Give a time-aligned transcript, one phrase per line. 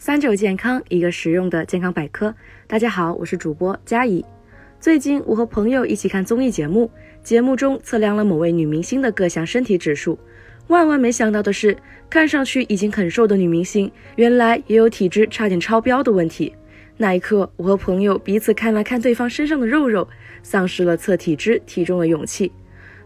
[0.00, 2.34] 三九健康，一个实用的健康百科。
[2.66, 4.24] 大家好，我是主播佳怡。
[4.80, 6.90] 最近我和朋友一起看综艺节目，
[7.22, 10.18] 节目中测量了某位女明星的各项身体指数。
[10.68, 11.76] 万万没想到的是，
[12.08, 16.54] 看上去已经很瘦的女明星，原来也有体质差点超标的问题。
[16.96, 20.08] 那一刻，我和朋友彼此看了看对方身上的肉肉，
[20.42, 22.50] 丧失了测体脂体重的勇气。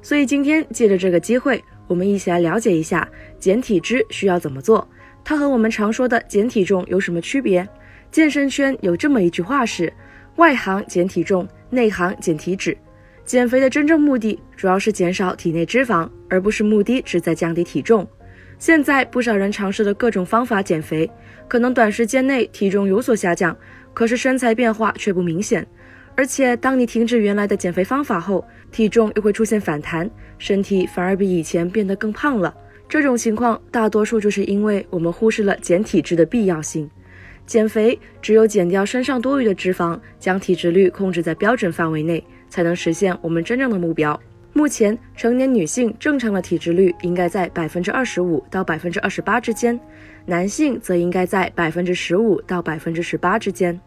[0.00, 3.08] 所以今天借着这个机会，我们一起来了解一下
[3.38, 4.86] 减体脂需要怎么做。
[5.24, 7.66] 它和我们常说的减体重有什么区别？
[8.10, 9.92] 健身圈有这么一句话是：
[10.36, 12.76] 外行减体重，内行减体脂。
[13.24, 18.06] 减肥的真正目的主要是减少体内脂肪，而不是目的只在降低体重。
[18.58, 21.10] 现在不少人尝试的各种方法减肥，
[21.48, 23.56] 可能短时间内体重有所下降，
[23.92, 25.66] 可是身材变化却不明显。
[26.16, 32.54] 而且当你停止原来的减肥方法后，体重又会出现反弹，身体反而比以前变得更胖了。
[32.88, 36.88] 这种情况大多数就是因为我们忽视了减体脂的必要性。
[37.46, 44.18] 减肥只有减掉身上多余的脂肪，将体脂率控制在标准范围内，才能实现我们真正的目标。
[44.52, 49.78] 目前，成年女性正常的体脂率应该在百分之二十五到百分之二十八之间，
[50.24, 53.78] 男性则应该在百分之十五到百分之十八之间。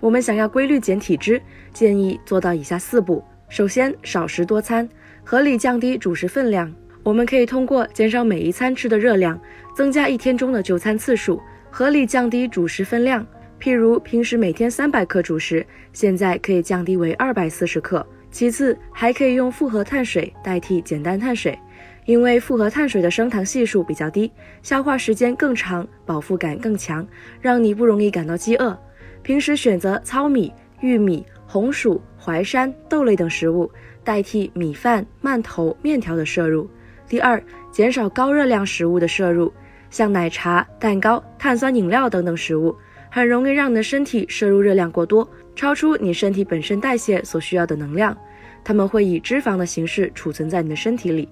[0.00, 1.40] 我们想要规律减体脂，
[1.72, 4.88] 建议做到以下四步：首先，少食多餐，
[5.24, 6.72] 合理降低主食分量。
[7.02, 9.40] 我们可以通过减少每一餐吃的热量，
[9.74, 11.40] 增加一天中的就餐次数，
[11.70, 13.26] 合理降低主食分量。
[13.60, 18.06] 譬如平时每天三百克主食，现在可以降低为二百四十克。
[18.30, 21.58] 其次，还可以用复合碳水代替简单碳水，
[22.04, 24.30] 因为复合碳水的升糖系数比较低，
[24.62, 27.04] 消化时间更长，饱腹感更强，
[27.40, 28.78] 让你不容易感到饥饿。
[29.22, 33.70] 平时选择糙米、玉米、红薯、淮山、豆类等食物，
[34.04, 36.68] 代替米饭、馒头、面条的摄入。
[37.08, 39.52] 第二，减少高热量食物的摄入，
[39.90, 42.74] 像奶茶、蛋糕、碳酸饮料等等食物，
[43.10, 48.16] 很容易让你的身体摄入热量过多，超出你身体本身代谢所需要的能量，
[48.62, 51.28] 它们会以脂肪的形式储存在你的身体里。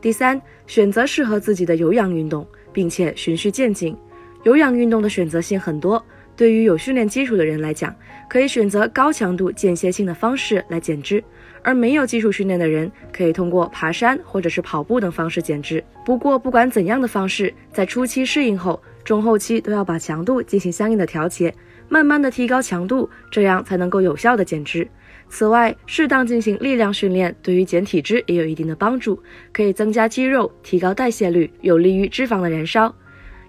[0.00, 3.96] 第三，选择适合自己的有氧运动，并且循序渐进。
[4.44, 6.04] 有氧运动的选择性很多。
[6.36, 7.94] 对于有训练基础的人来讲，
[8.28, 11.18] 可以选择高强度间歇性的方式来减脂；
[11.62, 15.82] 而没有基础训练的人，可以通过爬山或者是跑步等方式减脂。
[16.04, 21.54] 不过，不管怎样的方式，在初期适应后，中后期都要把强度进行相应的调节，
[21.88, 24.86] 慢慢的提高强度，这样才能够有效的减脂。
[25.28, 29.20] 此外，适当进行力量训练，对于减体脂也有一定的帮助，
[29.52, 32.94] 可以增加肌肉，提高代谢率，有利于脂肪的燃烧。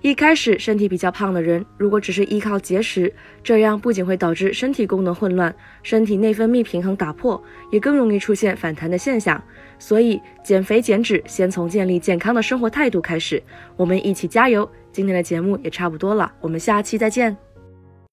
[0.02, 3.12] 一开始身体比较胖的人，如果只是依靠节食，
[3.44, 5.54] 这样不仅会导致身体功能混乱，
[5.84, 7.42] 身体内分泌平衡打破，
[7.72, 9.42] 也更容易出现反弹的现象。
[9.80, 13.42] 所以，减肥减脂先从建立健康的生活态度开始。
[13.76, 14.70] 我们一起加油！
[14.92, 17.47] 今天的节目也差不多了，我们下期再见。